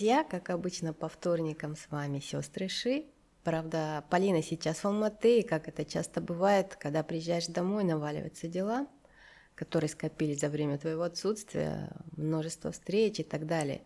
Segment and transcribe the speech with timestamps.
[0.00, 0.24] друзья!
[0.24, 3.04] Как обычно по вторникам с вами сестры Ши.
[3.44, 8.86] Правда, Полина сейчас в Алматы, и как это часто бывает, когда приезжаешь домой, наваливаются дела,
[9.54, 13.82] которые скопились за время твоего отсутствия, множество встреч и так далее.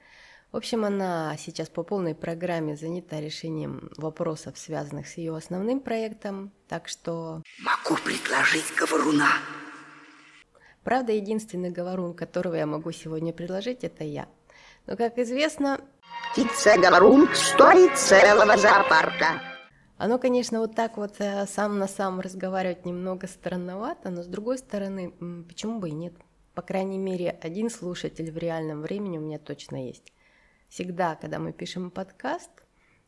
[0.52, 6.52] В общем, она сейчас по полной программе занята решением вопросов, связанных с ее основным проектом,
[6.68, 7.42] так что...
[7.58, 9.32] Могу предложить говоруна.
[10.84, 14.28] Правда, единственный говорун, которого я могу сегодня предложить, это я–
[14.86, 15.80] но, как известно...
[16.34, 19.40] Птица-говорун стоит целого зоопарка.
[19.96, 24.58] Оно, конечно, вот так вот э, сам на сам разговаривать немного странновато, но с другой
[24.58, 25.12] стороны,
[25.46, 26.12] почему бы и нет?
[26.54, 30.12] По крайней мере, один слушатель в реальном времени у меня точно есть.
[30.68, 32.50] Всегда, когда мы пишем подкаст,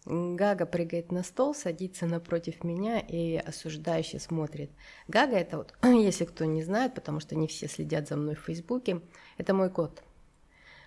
[0.05, 4.70] Гага прыгает на стол, садится напротив меня и осуждающе смотрит.
[5.09, 8.45] Гага это вот, если кто не знает, потому что не все следят за мной в
[8.45, 9.00] Фейсбуке,
[9.37, 10.05] это мой кот.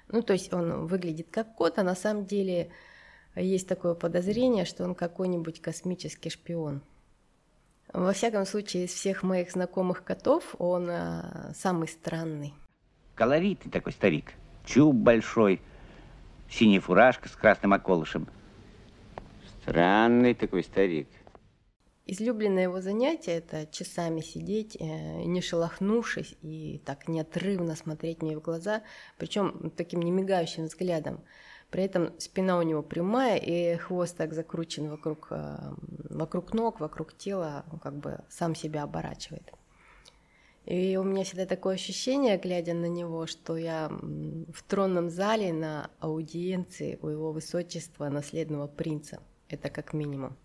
[0.09, 2.71] Ну, то есть он выглядит как кот, а на самом деле
[3.35, 6.81] есть такое подозрение, что он какой-нибудь космический шпион.
[7.93, 12.53] Во всяком случае, из всех моих знакомых котов он а, самый странный.
[13.15, 14.33] Колоритный такой старик.
[14.65, 15.59] Чуб большой,
[16.49, 18.27] синяя фуражка с красным околышем.
[19.61, 21.07] Странный такой старик.
[22.11, 24.83] Излюбленное его занятие– это часами сидеть, э,
[25.25, 28.81] не шелохнувшись, и так неотрывно смотреть мне в глаза,
[29.19, 31.21] причем таким немигающим взглядом.
[31.69, 35.55] При этом спина у него прямая, и хвост так закручен вокруг, э,
[36.09, 39.51] вокруг ног, вокруг тела, как бы сам себя оборачивает.
[40.65, 45.91] И у меня всегда такое ощущение, глядя на него, что я в тронном зале на
[45.99, 49.19] аудиенции у его высочества наследного принца.
[49.47, 50.35] Это как минимум.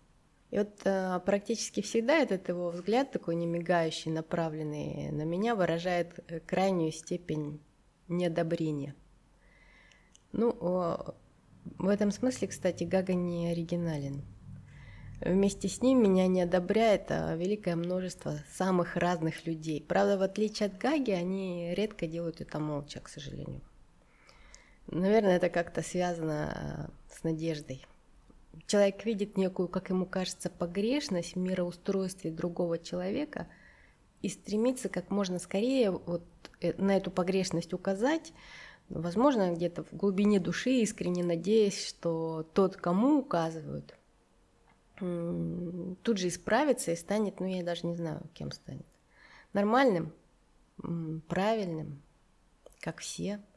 [0.55, 6.39] И вот э, практически всегда этот его взгляд, такой немигающий, направленный на меня, выражает э,
[6.39, 7.59] крайнюю степень
[8.07, 8.95] неодобрения.
[10.31, 10.53] Ну,
[11.77, 14.23] в этом смысле, кстати, Гага не оригинален.
[15.19, 19.83] Вместе с ним меня не одобряет а великое множество самых разных людей.
[19.85, 23.61] Правда, в отличие от Гаги, они редко делают это молча, к сожалению.
[24.87, 27.85] Наверное, это как-то связано э, с надеждой
[28.67, 33.47] человек видит некую, как ему кажется, погрешность в мироустройстве другого человека
[34.21, 36.23] и стремится как можно скорее вот
[36.61, 38.33] э, на эту погрешность указать,
[38.89, 43.95] возможно, где-то в глубине души искренне надеясь, что тот, кому указывают,
[44.97, 48.85] тут же исправится и станет, ну я даже не знаю, кем станет.
[49.51, 50.13] Нормальным,
[51.27, 52.01] правильным,
[52.79, 53.41] как все–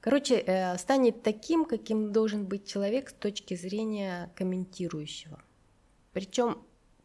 [0.00, 5.42] Короче, э, станет таким, каким должен быть человек с точки зрения комментирующего.
[6.12, 6.58] Причем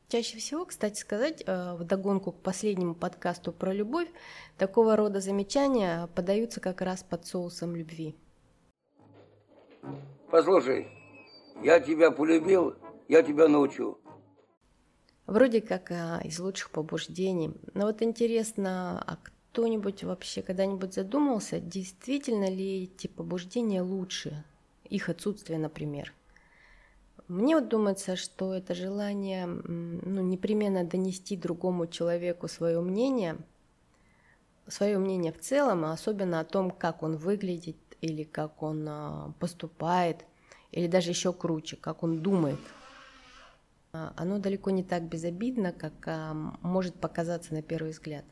[0.09, 4.07] чаще всего, кстати сказать, э, в догонку к последнему подкасту про любовь,
[4.57, 8.15] такого рода замечания подаются как раз под соусом любви.
[10.29, 10.87] Послушай,
[11.63, 12.75] я тебя полюбил,
[13.07, 13.97] я тебя научу.
[15.25, 17.53] Вроде как а, из лучших побуждений.
[17.73, 19.17] Но вот интересно, а
[19.53, 24.43] кто-нибудь вообще когда-нибудь задумался, действительно ли эти побуждения лучше,
[24.89, 26.11] их отсутствие, например?
[27.27, 33.37] Мне вот думается, что это желание ну, непременно донести другому человеку свое мнение,
[34.67, 39.33] свое мнение в целом, а особенно о том, как он выглядит или как он а,
[39.39, 40.25] поступает,
[40.71, 42.59] или даже еще круче, как он думает.
[43.93, 48.25] А, оно далеко не так безобидно, как а, может показаться на первый взгляд.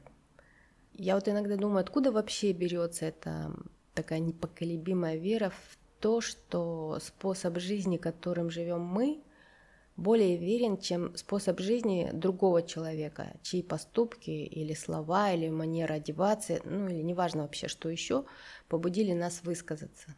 [1.03, 3.51] Я вот иногда думаю, откуда вообще берется эта
[3.95, 9.23] такая непоколебимая вера в то, что способ жизни, которым живем мы,
[9.97, 16.87] более верен, чем способ жизни другого человека, чьи поступки или слова, или манера одеваться, ну
[16.87, 18.25] или неважно вообще, что еще,
[18.67, 20.13] побудили нас высказаться.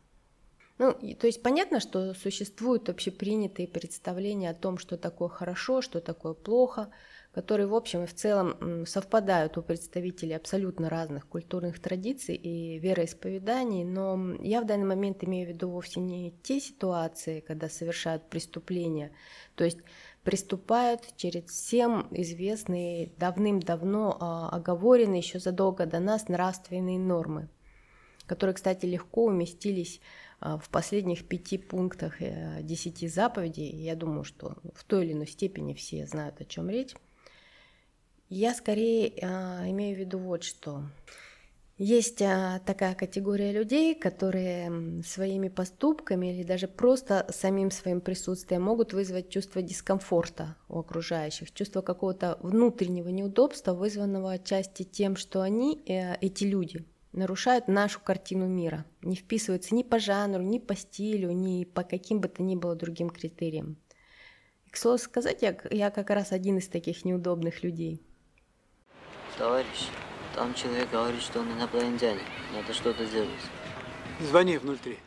[0.79, 6.33] Ну, то есть понятно, что существуют общепринятые представления о том, что такое хорошо, что такое
[6.33, 6.89] плохо–
[7.33, 13.83] которые в общем и в целом совпадают у представителей абсолютно разных культурных традиций и вероисповеданий,
[13.83, 19.11] но я в данный момент имею в виду вовсе не те ситуации, когда совершают преступления,
[19.55, 19.79] то есть
[20.23, 27.49] приступают через всем известные давным-давно а, оговоренные еще задолго до нас нравственные нормы,
[28.27, 30.01] которые, кстати, легко уместились
[30.39, 33.69] а, в последних пяти пунктах э, десяти заповедей.
[33.69, 36.93] Я думаю, что в той или иной степени все знают, о чем речь.
[38.35, 40.81] Я скорее а, имею в виду вот что.
[41.77, 48.91] Есть а, такая категория людей, которые своими поступками или даже просто самим своим присутствием могут
[48.91, 56.15] вызвать чувство дискомфорта у окружающих, чувство какого-то внутреннего неудобства, вызванного отчасти тем, что они, э,
[56.15, 61.65] эти люди, нарушают нашу картину мира, не вписываются ни по жанру, ни по стилю, ни
[61.65, 63.77] по каким бы то ни было другим критериям.
[64.65, 68.01] И, к слову сказать, я, я как раз один из таких неудобных людей.
[69.37, 69.89] Товарищ,
[70.35, 72.21] там человек говорит, что он инопланетянин.
[72.53, 73.29] Надо что-то сделать.
[74.21, 74.97] Звони внутри.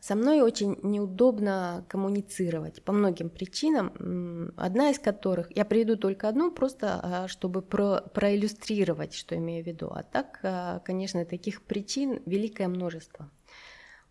[0.00, 6.52] Со мной очень неудобно коммуницировать по многим причинам, одна из которых, я приведу только одну,
[6.52, 9.88] просто а, чтобы про, проиллюстрировать, что имею в виду.
[9.88, 13.28] А так, а, конечно, таких причин великое множество.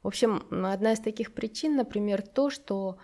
[0.04, 2.98] В общем, одна из таких причин, например, то, что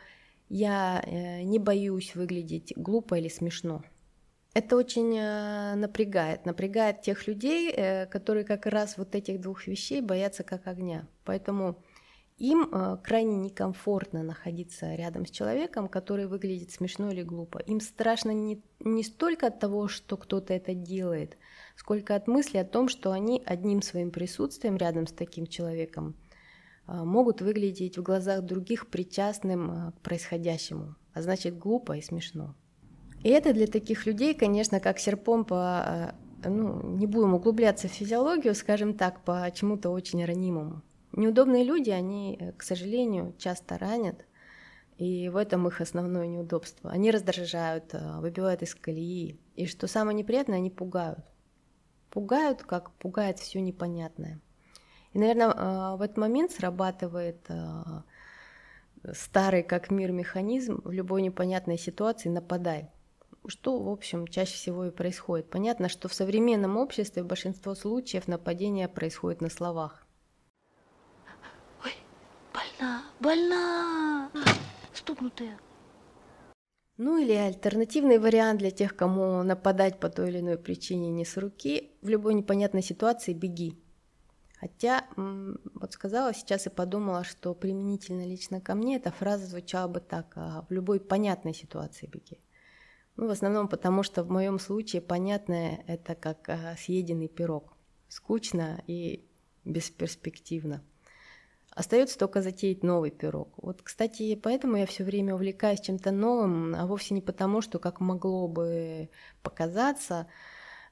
[0.50, 3.82] я э, не боюсь выглядеть глупо или смешно.
[4.54, 10.00] Это очень э, напрягает, напрягает тех людей, э, которые как раз вот этих двух вещей
[10.00, 11.08] боятся как огня.
[11.26, 11.82] Поэтому
[12.38, 17.58] им э, крайне некомфортно находиться рядом с человеком, который выглядит смешно или глупо.
[17.66, 21.36] Им страшно не, не столько от того, что кто-то это делает,
[21.76, 26.16] сколько от мысли о том, что они одним своим присутствием рядом с таким человеком
[26.86, 32.56] могут выглядеть в глазах других причастным к происходящему, а значит глупо и смешно.
[33.24, 38.54] И это для таких людей, конечно, как серпом по, ну, не будем углубляться в физиологию,
[38.54, 40.82] скажем так, по чему-то очень ранимому.
[41.14, 44.26] Неудобные люди, они, э, к сожалению, часто ранят,
[44.98, 46.90] и в этом их основное неудобство.
[46.90, 51.24] Они раздражают, э, выбивают из колеи, и что самое неприятное, они пугают.
[52.10, 54.42] Пугают, как пугает все непонятное.
[55.14, 57.48] И, наверное, э, в этот момент срабатывает
[59.12, 62.90] старый как мир механизм в любой непонятной ситуации нападай.
[63.46, 65.50] Что, в общем, чаще всего и происходит.
[65.50, 70.08] Понятно, что в современном обществе большинство случаев нападения происходит на словах.
[72.54, 74.32] Больна, больна,
[74.94, 75.60] стукнутая.
[76.98, 81.36] Ну или альтернативный вариант для тех, кому нападать по той или иной причине не с
[81.38, 83.82] руки, в любой непонятной ситуации беги.
[84.60, 90.00] Хотя, вот сказала сейчас и подумала, что применительно лично ко мне эта фраза звучала бы
[90.00, 92.40] так, а в любой понятной ситуации беги.
[93.16, 97.74] Ну, в основном потому, что в моем случае понятное это как а, съеденный пирог.
[98.08, 99.26] Скучно и
[99.66, 100.84] бесперспективно.
[101.76, 103.54] Остается только затеять новый пирог.
[103.58, 108.00] Вот, кстати, поэтому я все время увлекаюсь чем-то новым, а вовсе не потому, что, как
[108.00, 109.10] могло бы
[109.42, 110.28] показаться,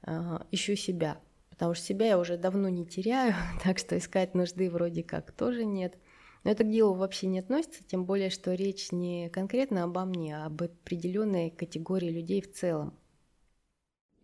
[0.03, 1.19] а, ищу себя.
[1.49, 5.65] Потому что себя я уже давно не теряю, так что искать нужды вроде как тоже
[5.65, 5.97] нет.
[6.43, 10.37] Но это к делу вообще не относится, тем более, что речь не конкретно обо мне,
[10.37, 12.97] а об определенной категории людей в целом.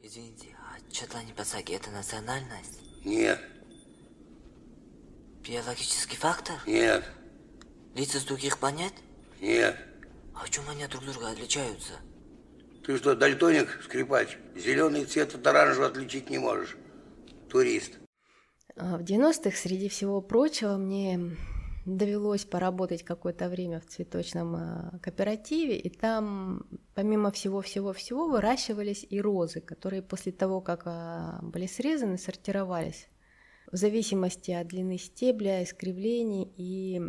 [0.02, 2.80] Извините, а Чатлани Пасаги это национальность?
[3.06, 3.40] Нет,
[5.48, 6.56] Биологический фактор?
[6.66, 7.04] нет,
[7.96, 8.94] Лица с других планет?
[9.42, 9.76] нет.
[10.36, 11.94] А в чем они друг друга отличаются?
[12.86, 14.38] Ты что, дальтоник, скрипач?
[14.56, 16.78] Зеленый цвет от оранжевого отличить не можешь.
[17.50, 17.94] Турист.
[18.76, 21.36] А В 90-х, среди всего прочего, мне
[21.88, 29.62] довелось поработать какое-то время в цветочном а, кооперативе, и там, помимо всего-всего-всего, выращивались и розы,
[29.62, 33.08] которые после того, как а, были срезаны, сортировались
[33.72, 36.52] в зависимости от длины стебля, искривлений.
[36.58, 37.02] И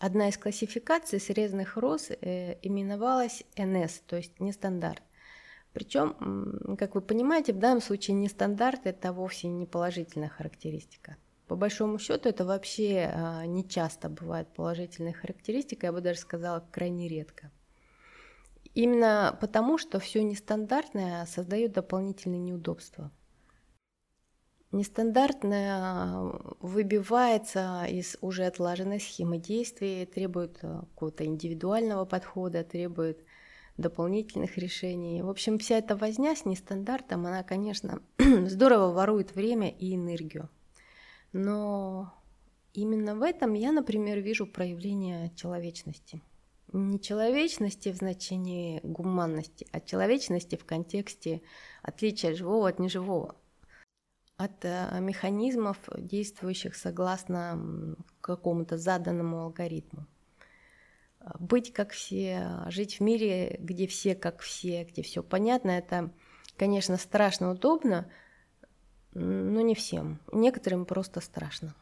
[0.00, 5.02] одна из классификаций срезанных роз э, именовалась НС, то есть нестандарт.
[5.72, 11.16] Причем, как вы понимаете, в данном случае нестандарт это вовсе не положительная характеристика.
[11.52, 16.66] По большому счету это вообще а, не часто бывает положительной характеристикой, я бы даже сказала,
[16.70, 17.50] крайне редко.
[18.72, 23.10] Именно потому, что все нестандартное создает дополнительные неудобства–
[24.70, 33.22] Нестандартное выбивается из уже отлаженной схемы действий, требует э, какого-то индивидуального подхода, требует
[33.76, 35.20] дополнительных решений.
[35.20, 38.00] В общем, вся эта возня с нестандартом, она, конечно,
[38.46, 40.48] здорово ворует время и энергию.
[41.32, 42.12] Но
[42.72, 46.22] именно в этом я, например, вижу проявление человечности.
[46.72, 51.42] Не человечности в значении гуманности, а человечности в контексте
[51.82, 53.36] отличия живого от неживого
[54.36, 60.06] от э, механизмов, действующих согласно какому-то заданному алгоритму.
[61.38, 66.10] Быть как все, жить в мире, где все как все, где все понятно, это,
[66.56, 68.10] конечно, страшно удобно,
[69.14, 70.18] но не всем.
[70.32, 71.74] Некоторым просто страшно.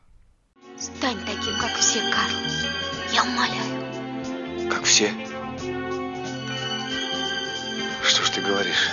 [0.78, 2.36] Стань таким, как все, Карл.
[3.12, 4.70] Я умоляю.
[4.70, 5.10] Как все?
[8.02, 8.88] Что ж ты говоришь?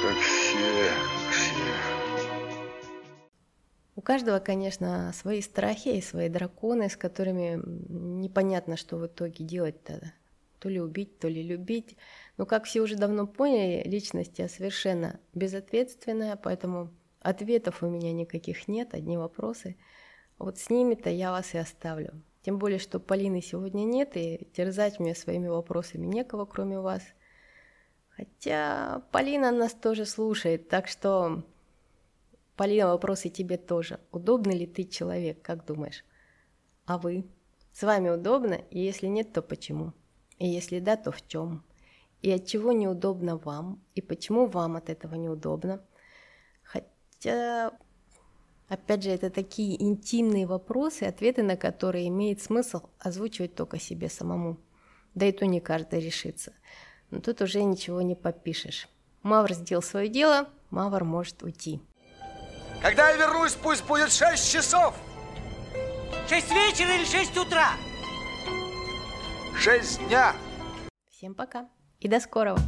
[0.00, 0.90] Как все,
[1.32, 1.72] все.
[3.96, 10.12] У каждого, конечно, свои страхи и свои драконы, с которыми непонятно, что в итоге делать-то.
[10.58, 11.96] То ли убить, то ли любить.
[12.36, 18.68] Но, как все уже давно поняли, личность я совершенно безответственная, поэтому ответов у меня никаких
[18.68, 19.76] нет, одни вопросы.
[20.38, 22.22] Вот с ними-то я вас и оставлю.
[22.42, 27.02] Тем более, что Полины сегодня нет, и терзать мне своими вопросами некого, кроме вас.
[28.10, 31.44] Хотя Полина нас тоже слушает, так что,
[32.56, 34.00] Полина, вопросы тебе тоже.
[34.12, 36.04] Удобный ли ты человек, как думаешь?
[36.86, 37.24] А вы?
[37.72, 38.54] С вами удобно?
[38.70, 39.92] И если нет, то почему?
[40.38, 41.64] И если да, то в чем?
[42.22, 43.82] И от чего неудобно вам?
[43.94, 45.84] И почему вам от этого неудобно?
[46.62, 47.72] Хотя,
[48.68, 54.58] опять же, это такие интимные вопросы, ответы на которые имеет смысл озвучивать только себе самому.
[55.14, 56.52] Да и то не каждый решится.
[57.10, 58.88] Но тут уже ничего не попишешь.
[59.22, 61.80] Мавр сделал свое дело, Мавр может уйти.
[62.82, 64.94] Когда я вернусь, пусть будет 6 часов.
[66.28, 67.70] 6 вечера или 6 утра?
[69.58, 70.34] 6 дня.
[71.10, 72.60] Всем пока и до скорого.